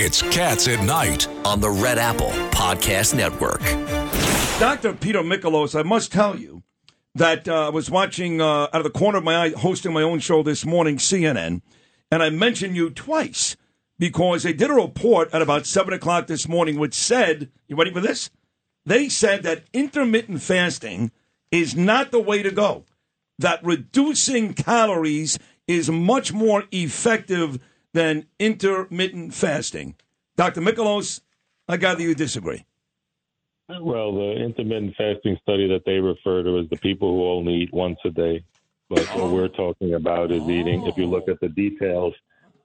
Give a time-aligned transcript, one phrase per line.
[0.00, 3.58] It's Cats at Night on the Red Apple Podcast Network.
[4.60, 4.92] Dr.
[4.92, 6.62] Peter Mikolos, I must tell you
[7.16, 10.02] that uh, I was watching uh, out of the corner of my eye, hosting my
[10.02, 11.62] own show this morning, CNN,
[12.12, 13.56] and I mentioned you twice
[13.98, 17.92] because they did a report at about 7 o'clock this morning which said, you ready
[17.92, 18.30] for this?
[18.86, 21.10] They said that intermittent fasting
[21.50, 22.84] is not the way to go,
[23.40, 27.58] that reducing calories is much more effective
[27.94, 29.96] than intermittent fasting.
[30.36, 30.60] Dr.
[30.60, 31.20] Mikolos,
[31.68, 32.64] I gather you disagree.
[33.68, 37.72] Well, the intermittent fasting study that they refer to is the people who only eat
[37.72, 38.44] once a day.
[38.88, 39.34] But what oh.
[39.34, 42.14] we're talking about is eating, if you look at the details,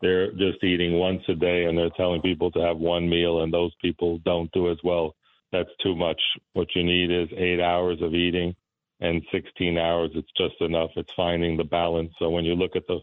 [0.01, 3.53] they're just eating once a day and they're telling people to have one meal, and
[3.53, 5.15] those people don't do as well.
[5.51, 6.19] That's too much.
[6.53, 8.55] What you need is eight hours of eating
[9.01, 10.11] and 16 hours.
[10.15, 10.91] It's just enough.
[10.95, 12.11] It's finding the balance.
[12.19, 12.99] So when you look at the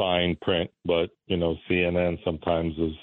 [0.00, 2.94] fine print, but, you know, CNN sometimes is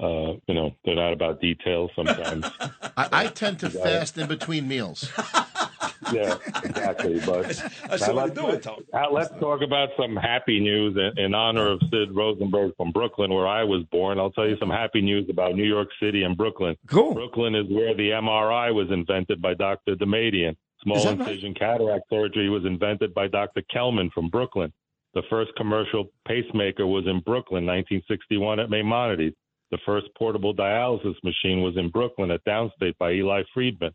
[0.00, 2.46] uh, you know, they're not about details sometimes.
[2.96, 5.10] I, I tend to fast in between meals.
[6.12, 7.18] yeah, exactly.
[7.18, 7.46] But
[7.88, 8.84] That's now let's, do it, Tom.
[8.92, 13.32] now let's talk about some happy news in, in honor of Sid Rosenberg from Brooklyn,
[13.34, 14.20] where I was born.
[14.20, 16.76] I'll tell you some happy news about New York City and Brooklyn.
[16.86, 17.14] Cool.
[17.14, 19.96] Brooklyn is where the MRI was invented by Dr.
[19.96, 20.56] Damadian.
[20.84, 21.28] Small Is that right?
[21.28, 23.62] incision cataract surgery was invented by Dr.
[23.62, 24.72] Kelman from Brooklyn.
[25.14, 29.34] The first commercial pacemaker was in Brooklyn, 1961 at Maimonides.
[29.70, 33.92] The first portable dialysis machine was in Brooklyn at Downstate by Eli Friedman.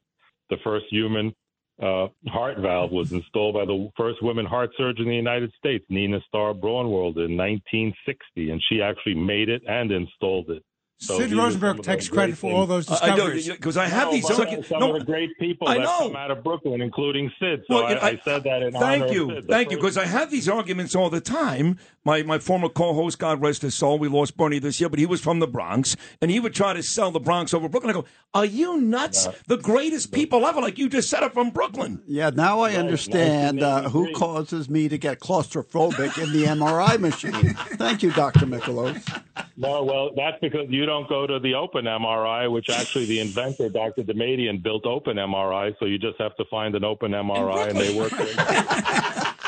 [0.49, 1.33] The first human
[1.81, 5.85] uh, heart valve was installed by the first woman heart surgeon in the United States,
[5.89, 10.63] Nina Starr Braunwald, in 1960, and she actually made it and installed it.
[10.99, 12.59] So Sid these are some Rosenberg takes great credit for things.
[12.59, 13.49] all those I I discoveries.
[13.49, 14.25] because I have No, these.
[14.27, 15.97] but argu- some no, of the great people I that know.
[16.07, 17.63] come out of Brooklyn, including Sid.
[17.69, 19.49] So Well, I, I said that in thank honor you, of Sid.
[19.49, 21.77] Thank you, because I have these arguments all the time.
[22.05, 25.05] My my former co-host, God rest his soul, we lost Bernie this year, but he
[25.05, 27.89] was from the Bronx, and he would try to sell the Bronx over Brooklyn.
[27.91, 29.27] I go, are you nuts?
[29.47, 32.01] The greatest people ever, like you just said, are from Brooklyn.
[32.07, 37.53] Yeah, now I understand uh, who causes me to get claustrophobic in the MRI machine.
[37.77, 38.45] Thank you, Dr.
[38.45, 39.21] Mikolos.
[39.55, 43.69] No, well, that's because you don't go to the open MRI, which actually the inventor,
[43.69, 44.01] Dr.
[44.01, 45.75] Damadian, built open MRI.
[45.79, 48.13] So you just have to find an open MRI, and they work.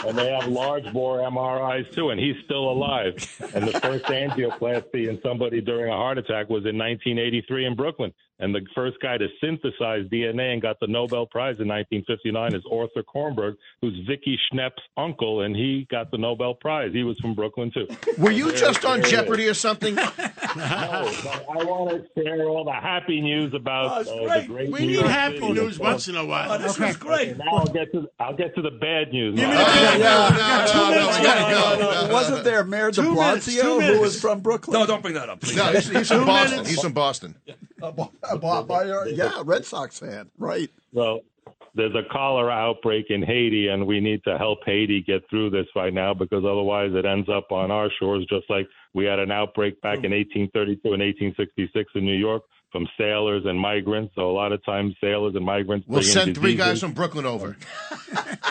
[0.06, 3.16] and they have large bore MRIs too, and he's still alive.
[3.56, 8.14] And the first angioplasty in somebody during a heart attack was in 1983 in Brooklyn.
[8.38, 12.64] And the first guy to synthesize DNA and got the Nobel Prize in 1959 is
[12.70, 16.92] Arthur Kornberg, who's Vicky Schneps' uncle, and he got the Nobel Prize.
[16.92, 17.88] He was from Brooklyn too.
[18.18, 19.12] Were you There- just on there it is.
[19.12, 19.98] Jeopardy or something?
[20.56, 24.42] No, but I want to share all the happy news about that's uh, great.
[24.44, 24.72] the great.
[24.72, 25.52] we New need York happy City.
[25.52, 26.58] news once in a Oh, while.
[26.60, 27.36] this was great.
[27.38, 29.36] Now I'll get to I'll get to the bad news.
[29.38, 30.04] Give me the bad news.
[30.04, 31.80] no, Got no, no, minutes we gotta left.
[32.02, 32.08] go.
[32.08, 34.80] No, Wasn't there Mayor de Two minutes, Blasio two who was from Brooklyn?
[34.80, 35.58] No, don't bring that up, please.
[35.58, 36.52] No, he's, he's from Boston.
[36.52, 36.70] minutes.
[36.70, 37.36] He's from Boston.
[37.86, 40.70] Uh, Bo- uh, Bo- Bo- yeah, Red Sox fan, right?
[40.92, 41.20] Well,
[41.76, 45.68] there's a cholera outbreak in Haiti, and we need to help Haiti get through this
[45.76, 49.30] right now because otherwise it ends up on our shores, just like we had an
[49.32, 54.14] outbreak back in 1832 and 1866 in New York from sailors and migrants.
[54.16, 56.94] So a lot of times sailors and migrants We'll bring in send three guys from
[56.94, 57.58] Brooklyn over.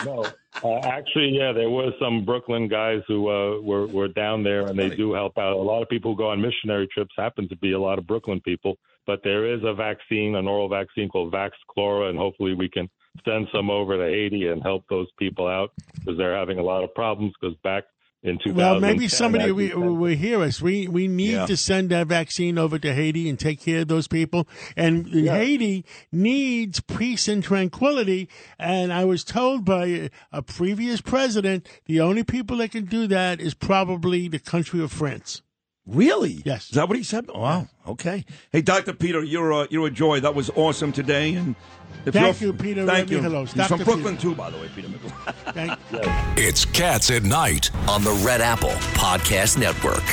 [0.03, 0.25] No,
[0.63, 4.77] uh, actually, yeah, there were some Brooklyn guys who uh, were were down there, and
[4.77, 5.53] they do help out.
[5.53, 8.07] A lot of people who go on missionary trips happen to be a lot of
[8.07, 8.77] Brooklyn people.
[9.05, 12.89] But there is a vaccine, an oral vaccine called Vaxchora, and hopefully we can
[13.23, 16.83] send some over to Haiti and help those people out because they're having a lot
[16.83, 17.33] of problems.
[17.39, 17.83] Because back
[18.25, 20.61] in 2010, Well, maybe somebody we, will hear us.
[20.61, 21.45] We we need Yeah.
[21.45, 24.47] to send that vaccine over to Haiti and take care of those people.
[24.75, 28.27] And Haiti needs peace and tranquility.
[28.57, 33.07] And I was told by a, a previous president, the only people that can do
[33.07, 35.41] that is probably the country of France.
[35.87, 36.41] Really?
[36.45, 36.65] Yes.
[36.69, 37.25] Is that what he said?
[37.33, 37.67] Oh, wow.
[37.87, 38.25] Okay.
[38.51, 38.93] Hey, Dr.
[38.93, 40.19] Peter, you're a, you're a joy.
[40.19, 41.35] That was awesome today.
[41.35, 41.55] And
[42.05, 43.19] if Thank you're- you, Peter Thank you.
[43.19, 43.53] Michaelos.
[43.53, 43.85] He's from Dr.
[43.85, 45.53] Brooklyn too, by the way, Peter Michaelos.
[45.53, 45.79] Thank
[46.39, 50.03] It's Cats at Night on the Red Apple Podcast Network.